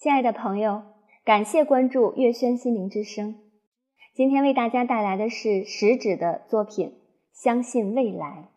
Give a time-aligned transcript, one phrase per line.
[0.00, 0.82] 亲爱的朋友，
[1.26, 3.34] 感谢关注月轩心灵之声。
[4.14, 6.88] 今天为大家带来的是食指的作品
[7.34, 8.48] 《相信未来》。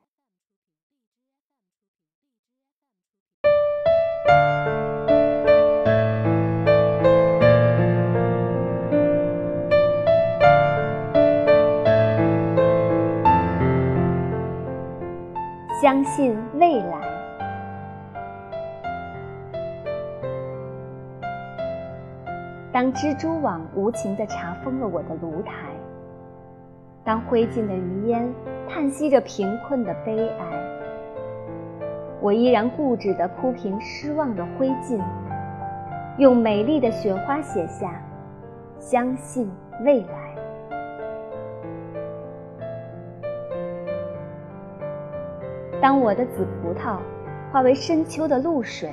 [15.81, 17.22] 相信未来。
[22.73, 25.53] 当蜘蛛网无情地查封了我的炉台，
[27.03, 28.27] 当灰烬的余烟
[28.67, 30.45] 叹息着贫困的悲哀，
[32.19, 34.99] 我依然固执地铺平失望的灰烬，
[36.17, 38.01] 用美丽的雪花写下
[38.81, 39.51] “相信
[39.85, 40.35] 未来”。
[45.79, 46.97] 当我的紫葡萄
[47.51, 48.91] 化为深秋的露水，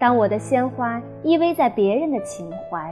[0.00, 2.90] 当我的鲜花依偎在别人的情怀，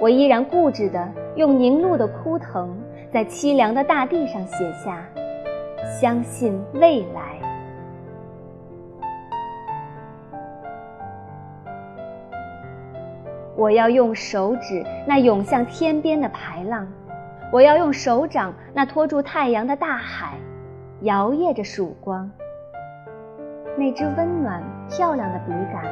[0.00, 2.70] 我依然固执地用凝露的枯藤，
[3.12, 5.06] 在凄凉的大地上写下
[6.00, 7.38] “相信未来”。
[13.54, 16.88] 我要用手指那涌向天边的排浪，
[17.52, 20.34] 我要用手掌那托住太阳的大海。
[21.02, 22.28] 摇曳着曙光，
[23.78, 25.84] 那支温暖漂亮的笔杆，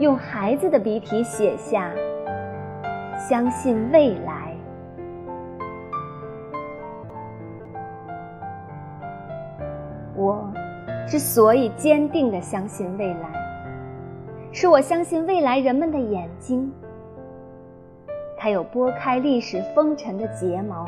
[0.00, 1.92] 用孩子的笔体写下
[3.16, 4.52] “相信未来”。
[10.16, 10.52] 我
[11.06, 13.30] 之所以坚定的相信未来，
[14.52, 16.72] 是我相信未来人们的眼睛，
[18.36, 20.84] 它有拨开历史风尘的睫毛。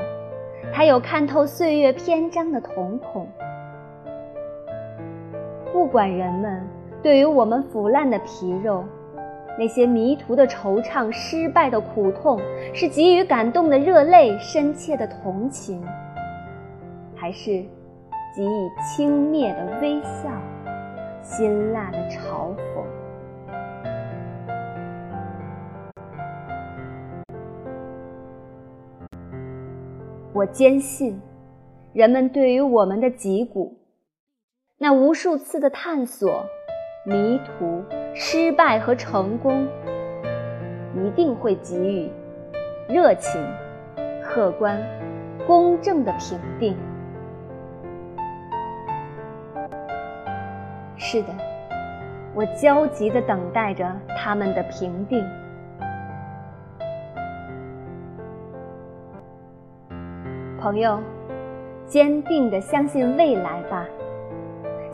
[0.72, 3.28] 它有看透岁月篇章的瞳孔，
[5.76, 6.66] 不管人们
[7.02, 8.82] 对于我们腐烂的皮肉，
[9.58, 12.40] 那些迷途的惆怅、失败的苦痛，
[12.72, 15.84] 是给予感动的热泪、深切的同情，
[17.14, 17.62] 还是
[18.34, 20.30] 给予轻蔑的微笑、
[21.20, 22.82] 辛辣的嘲讽？
[30.32, 31.20] 我坚信，
[31.92, 33.76] 人们对于我们的脊骨，
[34.78, 36.44] 那无数次的探索、
[37.02, 37.82] 迷途、
[38.14, 39.66] 失败和成功，
[40.94, 42.12] 一定会给予
[42.86, 43.42] 热情、
[44.22, 44.78] 客观、
[45.46, 46.76] 公正的评定。
[50.98, 51.28] 是的，
[52.34, 55.26] 我焦急地等待着他们的评定。
[60.60, 61.00] 朋友，
[61.86, 63.86] 坚定地相信未来吧，